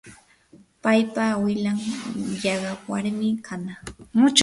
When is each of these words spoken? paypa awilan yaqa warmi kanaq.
paypa 0.83 1.23
awilan 1.35 1.79
yaqa 2.43 2.71
warmi 2.89 3.29
kanaq. 3.47 3.81